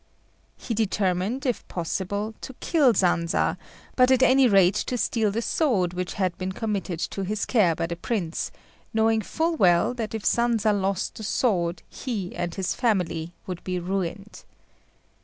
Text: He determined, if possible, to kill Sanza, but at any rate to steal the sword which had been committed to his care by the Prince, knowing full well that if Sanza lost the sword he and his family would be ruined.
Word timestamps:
He 0.57 0.73
determined, 0.73 1.45
if 1.45 1.67
possible, 1.67 2.33
to 2.41 2.55
kill 2.55 2.91
Sanza, 2.95 3.55
but 3.95 4.09
at 4.09 4.23
any 4.23 4.47
rate 4.47 4.73
to 4.73 4.97
steal 4.97 5.29
the 5.29 5.43
sword 5.43 5.93
which 5.93 6.13
had 6.15 6.35
been 6.39 6.53
committed 6.53 6.97
to 7.11 7.21
his 7.23 7.45
care 7.45 7.75
by 7.75 7.85
the 7.85 7.95
Prince, 7.95 8.49
knowing 8.95 9.21
full 9.21 9.55
well 9.57 9.93
that 9.93 10.15
if 10.15 10.23
Sanza 10.25 10.73
lost 10.73 11.13
the 11.13 11.23
sword 11.23 11.83
he 11.87 12.35
and 12.35 12.55
his 12.55 12.73
family 12.73 13.35
would 13.45 13.63
be 13.63 13.79
ruined. 13.79 14.43